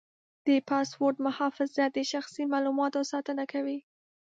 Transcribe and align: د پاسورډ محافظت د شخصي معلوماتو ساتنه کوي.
د 0.47 0.49
پاسورډ 0.69 1.15
محافظت 1.27 1.89
د 1.93 1.99
شخصي 2.11 2.43
معلوماتو 2.53 2.99
ساتنه 3.11 3.43
کوي. 3.51 3.79